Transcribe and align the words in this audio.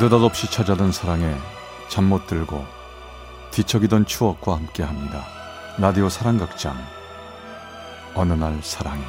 느닷없이 0.00 0.48
찾아든 0.48 0.92
사랑에 0.92 1.34
잠 1.88 2.04
못 2.04 2.28
들고 2.28 2.64
뒤척이던 3.50 4.06
추억과 4.06 4.54
함께합니다. 4.56 5.24
라디오 5.78 6.08
사랑극장. 6.08 6.76
어느 8.14 8.32
날 8.32 8.60
사랑이 8.62 9.02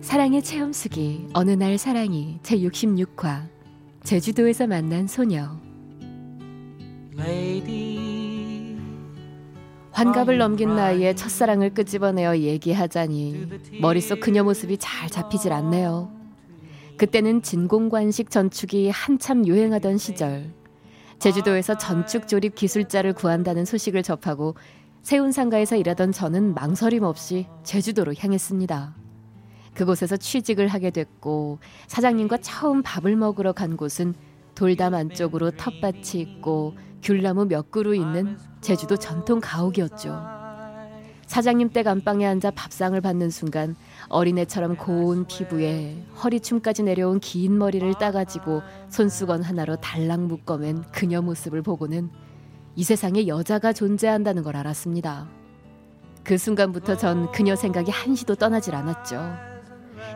사랑의 0.00 0.42
체험수기 0.42 1.28
어느 1.32 1.50
날 1.50 1.76
사랑이 1.76 2.38
제66화 2.44 3.48
제주도에서 4.04 4.66
만난 4.66 5.06
소녀 5.08 5.56
환갑을 10.02 10.36
넘긴 10.36 10.74
나이에 10.74 11.14
첫사랑을 11.14 11.74
끄집어내어 11.74 12.38
얘기하자니 12.38 13.46
머릿속 13.80 14.18
그녀 14.18 14.42
모습이 14.42 14.78
잘 14.78 15.08
잡히질 15.08 15.52
않네요. 15.52 16.10
그때는 16.96 17.40
진공관식 17.42 18.28
전축이 18.28 18.90
한참 18.90 19.46
유행하던 19.46 19.98
시절 19.98 20.50
제주도에서 21.20 21.78
전축 21.78 22.26
조립 22.26 22.56
기술자를 22.56 23.12
구한다는 23.12 23.64
소식을 23.64 24.02
접하고 24.02 24.56
세운 25.02 25.30
상가에서 25.30 25.76
일하던 25.76 26.10
저는 26.10 26.54
망설임 26.54 27.04
없이 27.04 27.46
제주도로 27.62 28.12
향했습니다. 28.18 28.96
그곳에서 29.74 30.16
취직을 30.16 30.66
하게 30.66 30.90
됐고 30.90 31.60
사장님과 31.86 32.38
처음 32.38 32.82
밥을 32.82 33.14
먹으러 33.14 33.52
간 33.52 33.76
곳은 33.76 34.14
돌담 34.56 34.94
안쪽으로 34.94 35.52
텃밭이 35.52 36.20
있고 36.20 36.74
귤나무 37.02 37.46
몇 37.46 37.70
그루 37.70 37.94
있는 37.94 38.38
제주도 38.60 38.96
전통 38.96 39.40
가옥이었죠. 39.42 40.42
사장님 41.26 41.70
댁 41.70 41.86
안방에 41.86 42.26
앉아 42.26 42.50
밥상을 42.50 43.00
받는 43.00 43.30
순간 43.30 43.74
어린애처럼 44.08 44.76
고운 44.76 45.26
피부에 45.26 45.96
허리춤까지 46.22 46.82
내려온 46.82 47.20
긴 47.20 47.56
머리를 47.56 47.94
따가지고 47.94 48.62
손수건 48.90 49.42
하나로 49.42 49.76
달랑 49.76 50.28
묶어맨 50.28 50.82
그녀 50.92 51.22
모습을 51.22 51.62
보고는 51.62 52.10
이 52.76 52.84
세상에 52.84 53.26
여자가 53.26 53.72
존재한다는 53.72 54.42
걸 54.42 54.56
알았습니다. 54.56 55.26
그 56.22 56.36
순간부터 56.38 56.96
전 56.96 57.32
그녀 57.32 57.56
생각이 57.56 57.90
한시도 57.90 58.34
떠나질 58.34 58.74
않았죠. 58.74 59.34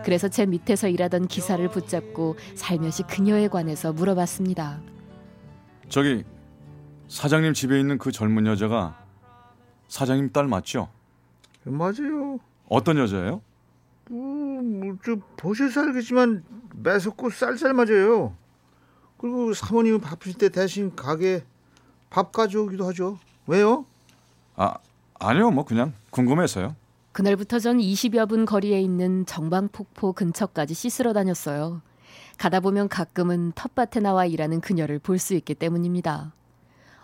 그래서 0.04 0.28
제 0.28 0.46
밑에서 0.46 0.88
일하던 0.88 1.26
기사를 1.26 1.66
붙잡고 1.70 2.36
살며시 2.54 3.04
그녀에 3.04 3.48
관해서 3.48 3.92
물어봤습니다. 3.92 4.80
저기 5.88 6.24
사장님 7.08 7.54
집에 7.54 7.78
있는 7.78 7.98
그 7.98 8.10
젊은 8.12 8.46
여자가 8.46 8.98
사장님 9.88 10.32
딸 10.32 10.46
맞죠? 10.48 10.88
맞아요. 11.64 12.38
어떤 12.68 12.98
여자예요? 12.98 13.40
뭐, 14.08 14.62
뭐저 14.62 15.16
보실살겠지만 15.36 16.44
매섭고 16.74 17.30
쌀쌀 17.30 17.74
맞아요. 17.74 18.34
그리고 19.18 19.52
사모님은 19.54 20.00
바쁘실 20.00 20.38
때 20.38 20.48
대신 20.48 20.94
가게 20.94 21.44
밥 22.10 22.32
가져오기도 22.32 22.86
하죠. 22.88 23.18
왜요? 23.46 23.86
아 24.56 24.74
아니요 25.18 25.50
뭐 25.50 25.64
그냥 25.64 25.92
궁금해서요. 26.10 26.74
그날부터 27.12 27.58
전 27.58 27.78
20여 27.78 28.28
분 28.28 28.44
거리에 28.44 28.80
있는 28.80 29.24
정방폭포 29.26 30.12
근처까지 30.12 30.74
씻으러 30.74 31.12
다녔어요. 31.12 31.80
가다 32.36 32.60
보면 32.60 32.88
가끔은 32.88 33.52
텃밭에 33.54 34.00
나와 34.00 34.26
일하는 34.26 34.60
그녀를 34.60 34.98
볼 34.98 35.18
수 35.18 35.34
있기 35.34 35.54
때문입니다. 35.54 36.32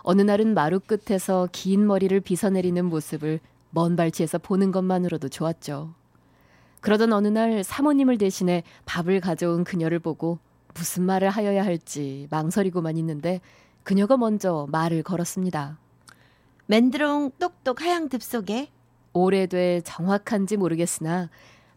어느 0.03 0.21
날은 0.21 0.53
마루 0.53 0.79
끝에서 0.81 1.47
긴 1.51 1.87
머리를 1.87 2.19
빗어내리는 2.19 2.85
모습을 2.85 3.39
먼 3.69 3.95
발치에서 3.95 4.37
보는 4.37 4.71
것만으로도 4.71 5.29
좋았죠. 5.29 5.93
그러던 6.81 7.13
어느 7.13 7.29
날 7.29 7.63
사모님을 7.63 8.17
대신해 8.17 8.63
밥을 8.85 9.21
가져온 9.21 9.63
그녀를 9.63 9.99
보고 9.99 10.39
무슨 10.75 11.03
말을 11.03 11.29
하여야 11.29 11.63
할지 11.63 12.27
망설이고만 12.29 12.97
있는데 12.97 13.39
그녀가 13.83 14.17
먼저 14.17 14.67
말을 14.69 15.03
걸었습니다. 15.03 15.79
맨드롱 16.65 17.31
똑똑 17.39 17.81
하양 17.81 18.09
듭 18.09 18.21
속에 18.21 18.69
오래돼 19.13 19.81
정확한지 19.85 20.57
모르겠으나 20.57 21.29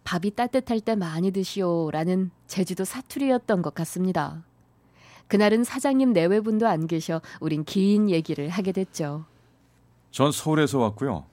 밥이 0.02 0.30
따뜻할 0.32 0.80
때 0.80 0.96
많이 0.96 1.30
드시오라는 1.30 2.30
제주도 2.46 2.84
사투리였던 2.84 3.62
것 3.62 3.74
같습니다. 3.74 4.45
그날은 5.28 5.64
사장님 5.64 6.12
내외분도 6.12 6.66
안 6.68 6.86
계셔 6.86 7.20
우린 7.40 7.64
긴 7.64 8.10
얘기를 8.10 8.48
하게 8.48 8.72
됐죠. 8.72 9.24
전 10.10 10.32
서울에서 10.32 10.78
왔고요. 10.78 11.24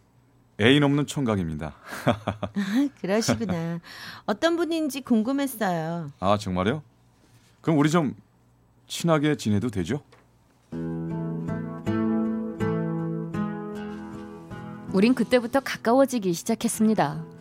애인 0.62 0.84
없는 0.84 1.08
총각입니다. 1.08 1.74
그러시구나. 3.02 3.80
어떤 4.26 4.56
분인지 4.56 5.02
궁금했어요. 5.02 6.12
아 6.20 6.38
정말요? 6.38 6.82
그럼 7.62 7.80
우리 7.80 7.90
좀 7.90 8.16
친하게 8.88 9.36
지내도 9.36 9.70
되죠? 9.70 10.02
우린 14.94 15.16
그때부터 15.16 15.60
가까워지기 15.60 16.34
시작했습니다. 16.34 17.33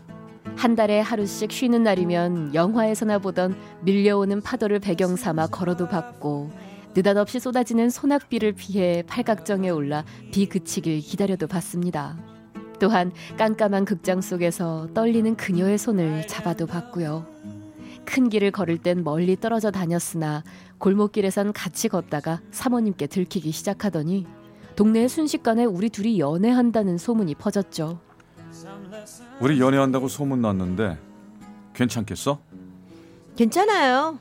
한 0.57 0.77
달에 0.77 1.01
하루씩 1.01 1.51
쉬는 1.51 1.83
날이면 1.83 2.55
영화에서나 2.55 3.19
보던 3.19 3.57
밀려오는 3.83 4.41
파도를 4.41 4.79
배경 4.79 5.17
삼아 5.17 5.49
걸어도 5.49 5.89
받고 5.89 6.51
느닷없이 6.95 7.41
쏟아지는 7.41 7.91
소낙비를 7.91 8.53
피해 8.53 9.03
팔각정에 9.07 9.71
올라 9.71 10.05
비 10.31 10.47
그치길 10.47 11.01
기다려도 11.01 11.47
봤습니다. 11.47 12.17
또한 12.79 13.13
깜깜한 13.39 13.85
극장 13.85 14.21
속에서 14.21 14.89
떨리는 14.93 15.37
그녀의 15.37 15.79
손을 15.79 16.27
잡아도 16.27 16.67
봤고요. 16.67 17.27
큰 18.05 18.29
길을 18.29 18.51
걸을 18.51 18.79
땐 18.79 19.05
멀리 19.05 19.37
떨어져 19.37 19.71
다녔으나 19.71 20.43
골목길에선 20.79 21.53
같이 21.53 21.89
걷다가 21.89 22.41
사모님께 22.51 23.07
들키기 23.07 23.53
시작하더니 23.53 24.27
동네에 24.77 25.09
순식간에 25.09 25.65
우리 25.65 25.89
둘이 25.89 26.19
연애한다는 26.19 26.99
소문이 26.99 27.37
퍼졌죠. 27.37 28.01
우리 29.41 29.61
연애한다고 29.61 30.09
소문 30.09 30.41
났는데 30.43 30.99
괜찮겠어? 31.75 32.41
괜찮아요. 33.37 34.19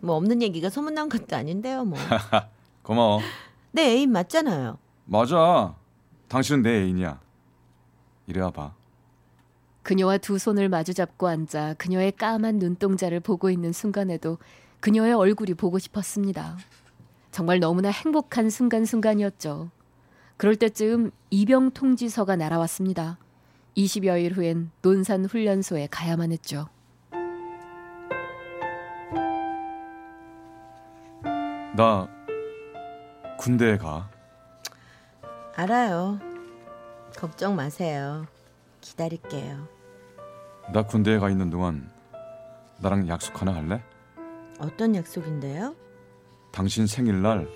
뭐 0.00 0.16
없는 0.16 0.42
얘기가 0.42 0.68
소문난 0.68 1.08
것도 1.08 1.36
아닌데요, 1.36 1.84
뭐. 1.84 1.98
고마워. 2.82 3.20
내 3.70 3.82
애인 3.92 4.12
맞잖아요. 4.12 4.78
맞아. 5.04 5.74
당신은 6.28 6.62
내 6.62 6.82
애인이야. 6.82 7.20
이리 8.26 8.40
와봐. 8.40 8.74
그녀와 9.82 10.18
두 10.18 10.38
손을 10.38 10.68
마주 10.68 10.94
잡고 10.94 11.26
앉아 11.26 11.74
그녀의 11.74 12.12
까만 12.12 12.58
눈동자를 12.58 13.20
보고 13.20 13.50
있는 13.50 13.72
순간에도 13.72 14.38
그녀의 14.80 15.12
얼굴이 15.12 15.54
보고 15.54 15.78
싶었습니다. 15.78 16.56
정말 17.30 17.58
너무나 17.60 17.88
행복한 17.88 18.50
순간순간이었죠. 18.50 19.70
그럴 20.36 20.56
때쯤 20.56 21.10
이병 21.30 21.70
통지서가 21.70 22.36
날아왔습니다. 22.36 23.18
20여일 23.76 24.36
후엔 24.36 24.70
논산 24.82 25.24
훈련소에 25.24 25.88
가야만 25.90 26.32
했죠. 26.32 26.68
나 31.74 32.06
군대에 33.38 33.78
가. 33.78 34.10
알아요. 35.56 36.18
걱정 37.16 37.56
마세요. 37.56 38.26
기다릴게요. 38.80 39.66
나 40.72 40.82
군대에 40.82 41.18
가 41.18 41.30
있는 41.30 41.50
동안 41.50 41.90
나랑 42.80 43.08
약속 43.08 43.40
하나 43.40 43.54
할래? 43.54 43.82
어떤 44.58 44.94
약속인데요? 44.94 45.74
당신 46.52 46.86
생일날 46.86 47.48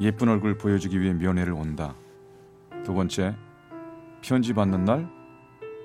예쁜 0.00 0.28
얼굴 0.28 0.56
보여주기 0.56 1.00
위해 1.00 1.12
면회를 1.12 1.52
온다. 1.52 1.94
두 2.84 2.94
번째, 2.94 3.36
편지 4.22 4.54
받는 4.54 4.84
날 4.84 5.19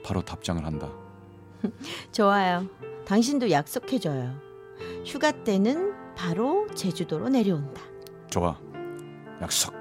바로 0.06 0.22
답장을 0.22 0.63
한다. 0.63 0.88
좋아요. 2.12 2.68
당신도 3.06 3.50
약속해줘요. 3.50 4.36
휴가 5.04 5.31
때는 5.31 5.94
바로 6.16 6.68
제주도로 6.75 7.30
내려온다. 7.30 7.81
좋아. 8.30 8.56
약속. 9.42 9.74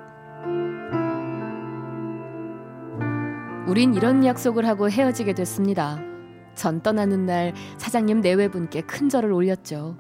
우린 3.67 3.95
이런 3.95 4.25
약속을 4.25 4.67
하고 4.67 4.89
헤어지게 4.91 5.35
됐습니다. 5.35 5.99
전 6.55 6.81
떠나는 6.83 7.27
날 7.27 7.53
사장님 7.79 8.21
내외분께 8.21 8.83
큰 8.83 9.09
절을 9.09 9.33
올렸죠. 9.33 9.97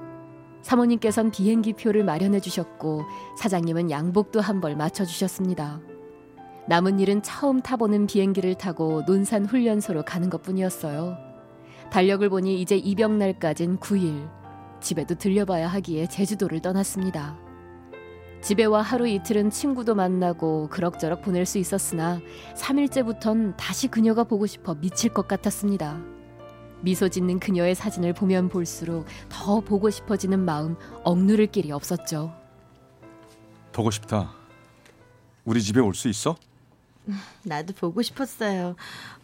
사모님께선 0.62 1.30
비행기 1.32 1.74
표를 1.74 2.04
마련해 2.04 2.40
주셨고 2.40 3.02
사장님은 3.38 3.90
양복도 3.90 4.40
한 4.40 4.60
벌 4.60 4.76
맞춰 4.76 5.04
주셨습니다. 5.04 5.80
남은 6.66 6.98
일은 6.98 7.22
처음 7.22 7.60
타보는 7.60 8.06
비행기를 8.06 8.54
타고 8.54 9.02
논산 9.06 9.44
훈련소로 9.44 10.04
가는 10.04 10.30
것뿐이었어요. 10.30 11.16
달력을 11.90 12.26
보니 12.28 12.60
이제 12.60 12.76
입영 12.76 13.18
날까진 13.18 13.78
9일. 13.78 14.30
집에도 14.80 15.14
들려봐야 15.14 15.68
하기에 15.68 16.06
제주도를 16.08 16.60
떠났습니다. 16.60 17.38
집에 18.40 18.64
와 18.64 18.82
하루 18.82 19.06
이틀은 19.08 19.50
친구도 19.50 19.94
만나고 19.94 20.68
그럭저럭 20.68 21.22
보낼 21.22 21.46
수 21.46 21.56
있었으나 21.58 22.20
3일째부턴 22.56 23.54
다시 23.56 23.88
그녀가 23.88 24.24
보고 24.24 24.46
싶어 24.46 24.74
미칠 24.74 25.12
것 25.14 25.26
같았습니다. 25.28 25.98
미소 26.82 27.08
짓는 27.08 27.40
그녀의 27.40 27.74
사진을 27.74 28.12
보면 28.12 28.50
볼수록 28.50 29.06
더 29.30 29.60
보고 29.60 29.88
싶어지는 29.88 30.40
마음 30.44 30.76
억누를 31.04 31.46
길이 31.46 31.72
없었죠. 31.72 32.34
보고 33.72 33.90
싶다. 33.90 34.32
우리 35.46 35.62
집에 35.62 35.80
올 35.80 35.94
수 35.94 36.08
있어? 36.08 36.36
나도 37.44 37.74
보고 37.74 38.02
싶었어요. 38.02 38.76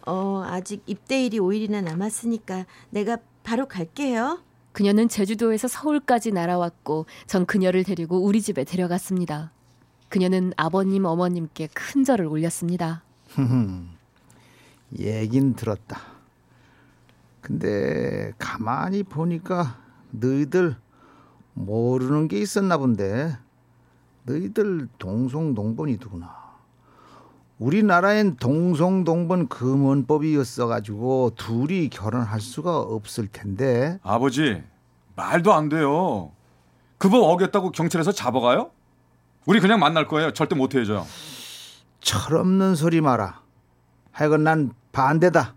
어, 0.05 0.43
아직 0.45 0.83
입대일이 0.85 1.39
5일이나 1.39 1.83
남았으니까 1.83 2.65
내가 2.89 3.17
바로 3.43 3.67
갈게요. 3.67 4.39
그녀는 4.71 5.09
제주도에서 5.09 5.67
서울까지 5.67 6.31
날아왔고 6.31 7.05
전 7.27 7.45
그녀를 7.45 7.83
데리고 7.83 8.23
우리 8.23 8.41
집에 8.41 8.63
데려갔습니다. 8.63 9.51
그녀는 10.09 10.53
아버님 10.57 11.05
어머님께 11.05 11.69
큰 11.73 12.03
절을 12.03 12.25
올렸습니다. 12.25 13.03
얘긴 14.99 15.55
들었다. 15.55 16.01
근데 17.41 18.33
가만히 18.37 19.03
보니까 19.03 19.79
너희들 20.11 20.75
모르는 21.53 22.27
게 22.27 22.39
있었나 22.39 22.77
본데 22.77 23.37
너희들 24.23 24.87
동송동본이더구나. 24.99 26.50
우리나라엔 27.65 28.37
동송동본 28.37 29.47
금원법이었어 29.47 30.65
가지고 30.65 31.31
둘이 31.35 31.89
결혼할 31.89 32.41
수가 32.41 32.79
없을 32.79 33.27
텐데 33.27 33.99
아버지 34.01 34.63
말도 35.15 35.53
안 35.53 35.69
돼요. 35.69 36.31
그 36.97 37.07
법 37.09 37.23
어겼다고 37.23 37.69
경찰에서 37.71 38.11
잡아가요? 38.13 38.71
우리 39.45 39.59
그냥 39.59 39.79
만날 39.79 40.07
거예요. 40.07 40.33
절대 40.33 40.55
못 40.55 40.73
헤어져요. 40.73 41.05
철없는 41.99 42.73
소리 42.73 42.99
마라. 42.99 43.41
하여간 44.11 44.43
난 44.43 44.71
반대다. 44.91 45.53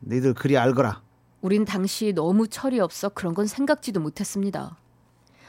너희들 0.00 0.32
그리 0.32 0.56
알거라. 0.56 1.02
우린 1.42 1.66
당시 1.66 2.14
너무 2.14 2.48
철이 2.48 2.80
없어 2.80 3.10
그런 3.10 3.34
건 3.34 3.46
생각지도 3.46 4.00
못했습니다. 4.00 4.76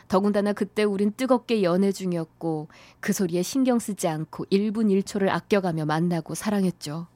더군다나 0.07 0.53
그때 0.53 0.83
우린 0.83 1.11
뜨겁게 1.11 1.63
연애 1.63 1.91
중이었고 1.91 2.67
그 2.99 3.13
소리에 3.13 3.41
신경 3.43 3.79
쓰지 3.79 4.07
않고 4.07 4.45
1분 4.45 4.87
1초를 5.03 5.29
아껴가며 5.29 5.85
만나고 5.85 6.35
사랑했죠. 6.35 7.07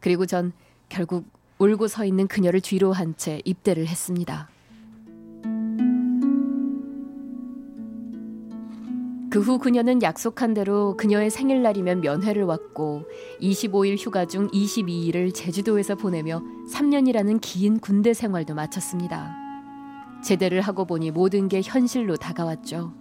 그리고 0.00 0.26
전 0.26 0.52
결국 0.88 1.26
울고 1.58 1.88
서 1.88 2.04
있는 2.04 2.26
그녀를 2.28 2.60
뒤로 2.60 2.92
한 2.92 3.14
채 3.16 3.40
입대를 3.44 3.86
했습니다. 3.86 4.48
그 9.30 9.40
후 9.40 9.58
그녀는 9.58 10.02
약속한 10.02 10.54
대로 10.54 10.96
그녀의 10.96 11.30
생일날이면 11.30 12.00
면회를 12.00 12.44
왔고 12.44 13.04
25일 13.40 13.96
휴가 13.98 14.24
중 14.24 14.48
22일을 14.48 15.34
제주도에서 15.34 15.94
보내며 15.94 16.42
3년이라는 16.72 17.40
긴 17.42 17.78
군대 17.78 18.14
생활도 18.14 18.54
마쳤습니다. 18.54 19.45
제대를 20.22 20.60
하고 20.60 20.84
보니 20.86 21.10
모든 21.10 21.48
게 21.48 21.60
현실로 21.62 22.16
다가왔죠. 22.16 22.92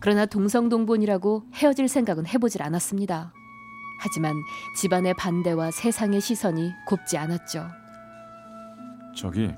그러나 0.00 0.26
동성동본이라고 0.26 1.44
헤어질 1.54 1.88
생각은 1.88 2.26
해보질 2.26 2.62
않았습니다. 2.62 3.32
하지만 4.00 4.34
집안의 4.76 5.14
반대와 5.14 5.70
세상의 5.70 6.20
시선이 6.20 6.72
곱지 6.86 7.16
않았죠. 7.16 7.68
저기 9.16 9.50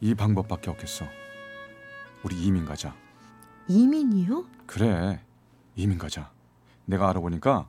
이 0.00 0.14
방법밖에 0.14 0.70
없겠어. 0.70 1.04
우리 2.22 2.36
이민 2.44 2.64
가자. 2.64 2.94
이민이요? 3.68 4.44
그래 4.66 5.20
이민 5.74 5.98
가자. 5.98 6.30
내가 6.84 7.08
알아보니까 7.10 7.66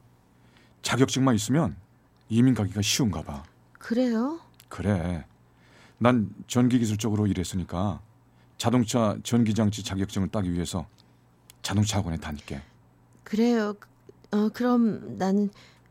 자격증만 0.82 1.34
있으면 1.36 1.76
이민 2.30 2.54
가기가 2.54 2.82
쉬운가 2.82 3.24
봐. 3.24 3.44
그래요? 3.80 4.40
그래. 4.70 5.26
난 5.98 6.30
전기 6.46 6.78
기술 6.78 6.98
쪽으로 6.98 7.26
일했으니까 7.26 8.02
자동차 8.58 9.18
전기장치 9.24 9.84
자격증을 9.84 10.30
따기 10.30 10.52
위해서 10.54 10.88
자동차 11.62 12.00
학원에 12.00 12.18
다닐게. 12.18 12.62
그래요. 13.24 13.76
어, 14.32 14.50
그럼 14.50 15.18
나는 15.18 15.50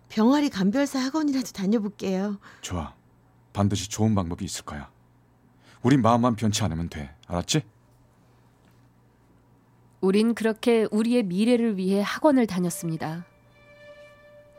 병아리 0.08 0.50
감별사 0.50 0.98
학원이라도 0.98 1.52
다녀볼게요. 1.52 2.38
좋아. 2.60 2.94
반드시 3.52 3.88
좋은 3.88 4.14
방법이 4.14 4.44
있을 4.44 4.64
거야. 4.64 4.90
우리 5.82 5.96
마음만 5.96 6.36
변치 6.36 6.62
않으면 6.64 6.88
돼. 6.88 7.14
알았지? 7.26 7.62
우린 10.00 10.34
그렇게 10.34 10.86
우리의 10.90 11.22
미래를 11.24 11.76
위해 11.76 12.02
학원을 12.04 12.46
다녔습니다. 12.46 13.24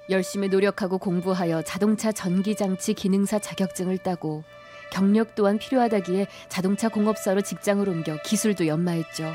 열심히 0.09 0.47
노력하고 0.47 0.97
공부하여 0.97 1.61
자동차 1.63 2.11
전기장치 2.11 2.93
기능사 2.93 3.39
자격증을 3.39 3.97
따고 3.99 4.43
경력 4.91 5.35
또한 5.35 5.57
필요하다기에 5.57 6.27
자동차 6.49 6.89
공업사로 6.89 7.41
직장을 7.41 7.87
옮겨 7.87 8.17
기술도 8.23 8.67
연마했죠. 8.67 9.31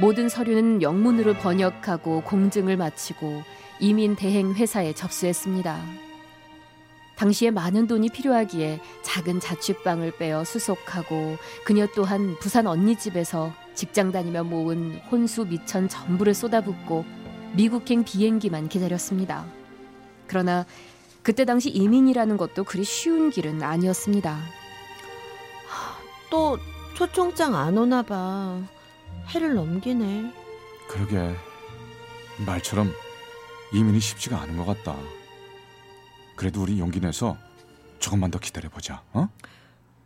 모든 0.00 0.28
서류는 0.28 0.82
영문으로 0.82 1.34
번역하고 1.34 2.22
공증을 2.22 2.76
마치고 2.76 3.42
이민 3.80 4.16
대행 4.16 4.54
회사에 4.54 4.92
접수했습니다. 4.92 5.82
당시에 7.16 7.50
많은 7.50 7.88
돈이 7.88 8.10
필요하기에 8.10 8.78
작은 9.02 9.40
자취방을 9.40 10.18
빼어 10.18 10.44
수속하고 10.44 11.36
그녀 11.64 11.88
또한 11.96 12.36
부산 12.38 12.68
언니 12.68 12.96
집에서 12.96 13.52
직장 13.74 14.12
다니며 14.12 14.44
모은 14.44 15.00
혼수 15.10 15.44
미천 15.44 15.88
전부를 15.88 16.32
쏟아붓고 16.32 17.04
미국행 17.54 18.04
비행기만 18.04 18.68
기다렸습니다. 18.68 19.44
그러나 20.28 20.64
그때 21.22 21.44
당시 21.44 21.70
이민이라는 21.70 22.36
것도 22.36 22.64
그리 22.64 22.84
쉬운 22.84 23.30
길은 23.30 23.62
아니었습니다. 23.62 24.38
또 26.30 26.58
초청장 26.94 27.54
안 27.54 27.76
오나 27.76 28.02
봐. 28.02 28.60
해를 29.28 29.54
넘기네. 29.54 30.32
그러게. 30.88 31.34
말처럼 32.46 32.90
이민이 33.72 34.00
쉽지가 34.00 34.40
않은 34.42 34.56
것 34.56 34.64
같다. 34.64 34.96
그래도 36.36 36.62
우리 36.62 36.78
용기 36.78 37.00
내서 37.00 37.36
조금만 37.98 38.30
더 38.30 38.38
기다려 38.38 38.68
보자. 38.68 39.02
어? 39.12 39.28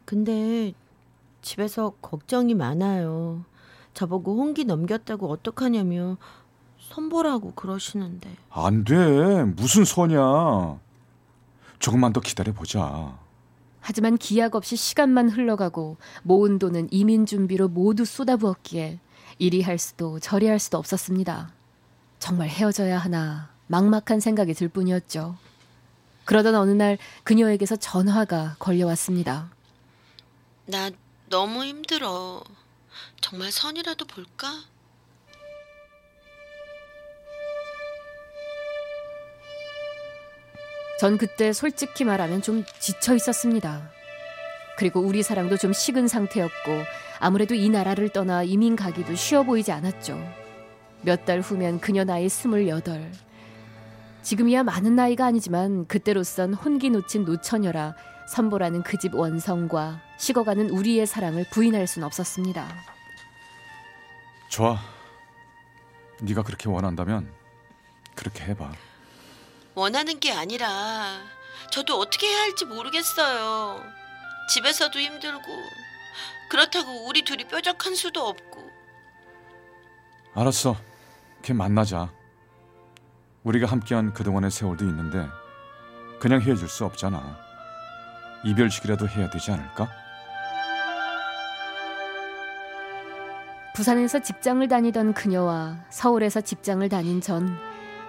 근데 0.05 0.73
집에서 1.43 1.91
걱정이 2.01 2.55
많아요. 2.55 3.45
저보고 3.95 4.37
홍기 4.37 4.65
넘겼다고 4.65 5.31
어떡하냐며 5.31 6.17
선보라고 6.89 7.53
그러시는데. 7.53 8.31
안 8.51 8.85
돼. 8.85 9.45
무슨 9.45 9.85
소냐. 9.85 10.79
조금만 11.83 12.13
더 12.13 12.21
기다려 12.21 12.53
보자. 12.53 13.19
하지만 13.81 14.17
기약 14.17 14.55
없이 14.55 14.77
시간만 14.77 15.29
흘러가고 15.29 15.97
모은 16.23 16.61
돈은 16.61 16.87
이민 16.93 17.27
준비로 17.27 17.67
모두 17.67 18.05
쏟아부었기에 18.05 19.01
이리 19.39 19.63
할 19.63 19.79
수도 19.79 20.21
저리 20.21 20.47
할 20.47 20.61
수도 20.61 20.79
없었습니다. 20.79 21.53
정말 22.21 22.49
헤어져야 22.49 22.99
하나 22.99 23.51
막막한 23.67 24.21
생각이 24.21 24.55
들 24.55 24.69
뿐이었죠. 24.69 25.37
그러던 26.25 26.55
어느 26.55 26.71
날 26.71 26.99
그녀에게서 27.25 27.75
전화가 27.75 28.55
걸려왔습니다. 28.61 29.51
나 30.67 30.91
너무 31.29 31.65
힘들어. 31.65 32.45
정말 33.21 33.51
선이라도 33.51 34.05
볼까? 34.05 34.47
전 41.03 41.19
그때 41.19 41.53
솔직히 41.53 42.05
말하면 42.05 42.43
좀 42.43 42.63
지쳐 42.79 43.17
있었습니다. 43.17 43.91
그리고 44.79 45.01
우리 45.01 45.25
사랑도 45.25 45.57
좀 45.57 45.73
식은 45.73 46.07
상태였고 46.07 46.85
아무래도 47.19 47.57
이 47.57 47.69
나라를 47.71 48.11
떠나 48.11 48.45
이민 48.45 48.77
가기도 48.77 49.17
쉬워 49.17 49.43
보이지 49.43 49.73
않았죠. 49.73 50.17
몇 51.01 51.25
달 51.25 51.41
후면 51.41 51.81
그녀 51.81 52.05
나이 52.05 52.29
스물여덟. 52.29 53.11
지금이야 54.23 54.63
많은 54.63 54.95
나이가 54.95 55.27
아니지만 55.27 55.89
그때로선 55.89 56.55
혼기 56.55 56.89
놓친 56.91 57.25
노처녀라 57.25 57.97
선보라는 58.29 58.85
그 58.85 58.97
집 58.97 59.17
원성과 59.17 60.01
식어가는 60.19 60.71
우리의 60.71 61.07
사랑을 61.09 61.45
부인할 61.51 61.89
순 61.89 62.05
없었습니다. 62.05 62.65
좋아. 64.49 64.79
네가 66.21 66.45
그렇게 66.45 66.69
원한다면 66.69 67.29
그렇게 68.15 68.45
해봐. 68.45 68.92
원하는 69.75 70.21
게 70.21 70.33
아니라 70.33 71.19
저도 71.71 71.99
어떻게 71.99 72.29
해야 72.29 72.43
할지 72.43 72.65
모르겠어요. 72.65 73.83
집에서도 74.51 74.99
힘들고 74.99 75.43
그렇다고 76.51 77.07
우리 77.07 77.23
둘이 77.23 77.45
뾰족한 77.45 77.95
수도 77.95 78.27
없고 78.27 78.71
알았어. 80.35 80.77
걔 81.43 81.53
만나자. 81.53 82.13
우리가 83.45 83.67
함께한 83.67 84.13
그동안의 84.13 84.51
세월도 84.51 84.85
있는데 84.85 85.29
그냥 86.21 86.41
헤어질 86.41 86.69
수 86.69 86.85
없잖아. 86.85 87.39
이별식이라도 88.45 89.09
해야 89.09 89.31
되지 89.31 89.51
않을까? 89.51 89.89
부산에서 93.75 94.21
직장을 94.21 94.67
다니던 94.69 95.15
그녀와 95.15 95.79
서울에서 95.89 96.43
직장을 96.43 96.87
다닌 96.89 97.21
전 97.21 97.59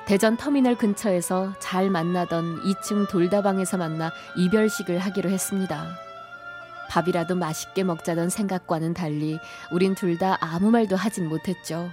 대전 0.06 0.36
터미널 0.36 0.78
근처에서 0.78 1.54
잘 1.60 1.90
만나던 1.90 2.62
2층 2.64 3.10
돌다방에서 3.10 3.78
만나 3.78 4.12
이별식을 4.36 5.00
하기로 5.00 5.30
했습니다. 5.30 5.88
밥이라도 6.90 7.36
맛있게 7.36 7.84
먹자던 7.84 8.30
생각과는 8.30 8.94
달리 8.94 9.40
우린 9.72 9.96
둘 9.96 10.18
다 10.18 10.38
아무 10.42 10.70
말도 10.72 10.96
하진 10.96 11.28
못했죠. 11.30 11.90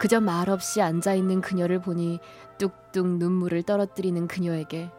그저 0.00 0.20
말없이 0.20 0.82
앉아있는 0.82 1.40
그녀를 1.40 1.80
보니 1.80 2.20
뚝뚝 2.58 3.18
눈물을 3.18 3.62
떨어뜨리는 3.62 4.28
그녀에게 4.28 4.90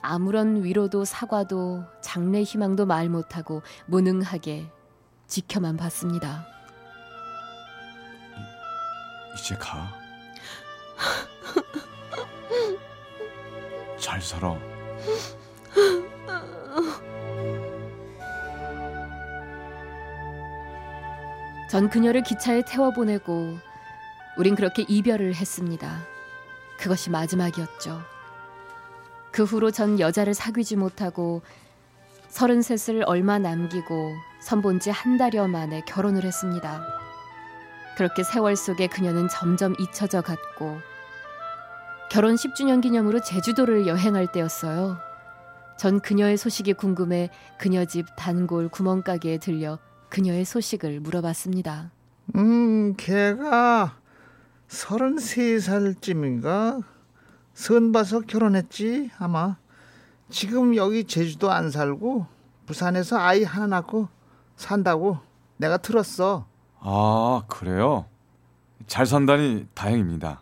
아무런 0.00 0.64
위로도 0.64 1.04
사과도 1.04 1.84
장래 2.00 2.42
희망도 2.42 2.86
말 2.86 3.08
못하고 3.08 3.62
무능하게 3.86 4.66
지켜만 5.26 5.76
봤습니다. 5.76 6.46
이제 9.38 9.54
가. 9.56 10.01
잘 13.98 14.20
살아. 14.20 14.58
전 21.70 21.88
그녀를 21.88 22.22
기차에 22.22 22.62
태워보내고 22.66 23.58
우린 24.36 24.54
그렇게 24.54 24.84
이별을 24.86 25.34
했습니다. 25.34 26.02
그것이 26.78 27.10
마지막이었죠. 27.10 28.02
그 29.30 29.44
후로 29.44 29.70
전 29.70 29.98
여자를 29.98 30.34
사귀지 30.34 30.76
못하고 30.76 31.42
서른셋을 32.28 33.04
얼마 33.06 33.38
남기고 33.38 34.12
선본 34.40 34.80
지 34.80 34.90
한 34.90 35.16
달여 35.16 35.48
만에 35.48 35.82
결혼을 35.86 36.24
했습니다. 36.24 37.01
그렇게 37.96 38.22
세월 38.22 38.56
속에 38.56 38.86
그녀는 38.86 39.28
점점 39.28 39.74
잊혀져 39.78 40.22
갔고 40.22 40.78
결혼 42.10 42.34
10주년 42.34 42.82
기념으로 42.82 43.20
제주도를 43.20 43.86
여행할 43.86 44.30
때였어요. 44.32 44.98
전 45.78 46.00
그녀의 46.00 46.36
소식이 46.36 46.74
궁금해 46.74 47.30
그녀 47.58 47.84
집 47.84 48.06
단골 48.16 48.68
구멍가게에 48.68 49.38
들려 49.38 49.78
그녀의 50.10 50.44
소식을 50.44 51.00
물어봤습니다. 51.00 51.90
음, 52.36 52.94
걔가 52.96 53.96
서른세 54.68 55.58
살쯤인가? 55.58 56.80
선 57.54 57.92
봐서 57.92 58.20
결혼했지 58.20 59.10
아마. 59.18 59.56
지금 60.30 60.76
여기 60.76 61.04
제주도 61.04 61.50
안 61.50 61.70
살고 61.70 62.26
부산에서 62.66 63.18
아이 63.18 63.42
하나 63.42 63.66
낳고 63.66 64.08
산다고 64.56 65.18
내가 65.56 65.76
들었어. 65.78 66.46
아, 66.84 67.42
그래요? 67.48 68.06
잘 68.86 69.06
산다니 69.06 69.66
다행입니다. 69.74 70.40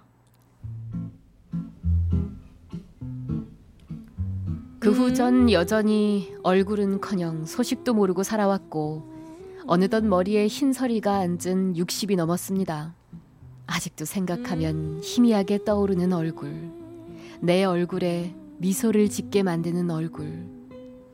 그 4.81 4.91
후 4.93 5.13
전 5.13 5.51
여전히 5.53 6.35
얼굴은커녕 6.43 7.45
소식도 7.45 7.93
모르고 7.93 8.23
살아왔고 8.23 9.11
어느덧 9.67 10.03
머리에 10.05 10.47
흰 10.47 10.73
서리가 10.73 11.17
앉은 11.19 11.75
60이 11.75 12.17
넘었습니다. 12.17 12.95
아직도 13.67 14.07
생각하면 14.07 15.01
희미하게 15.03 15.65
떠오르는 15.65 16.13
얼굴. 16.15 16.71
내 17.41 17.63
얼굴에 17.65 18.35
미소를 18.59 19.11
짓게 19.11 19.43
만드는 19.43 19.91
얼굴. 19.91 20.47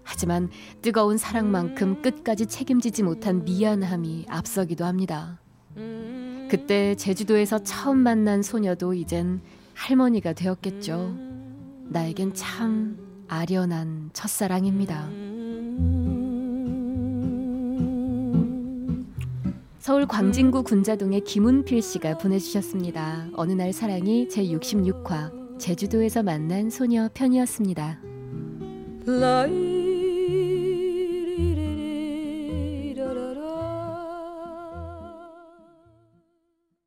하지만 0.06 0.48
뜨거운 0.82 1.18
사랑만큼 1.18 2.00
끝까지 2.00 2.46
책임지지 2.46 3.02
못한 3.02 3.44
미안함이 3.44 4.26
앞서기도 4.28 4.84
합니다. 4.84 5.40
그때 6.48 6.94
제주도에서 6.94 7.62
처음 7.64 7.98
만난 7.98 8.40
소녀도 8.40 8.94
이젠 8.94 9.40
할머니가 9.74 10.32
되었겠죠. 10.32 11.14
나에겐 11.88 12.34
참 12.34 12.96
아련한 13.28 14.10
첫사랑입니다. 14.12 15.08
서울 19.80 20.06
광진구 20.06 20.62
군자동의 20.62 21.22
김운필 21.24 21.82
씨가 21.82 22.18
보내주셨습니다. 22.18 23.28
어느 23.34 23.52
날 23.52 23.72
사랑이 23.72 24.28
제 24.28 24.44
66화 24.44 25.58
제주도에서 25.58 26.22
만난 26.22 26.70
소녀 26.70 27.08
편이었습니다. 27.12 28.00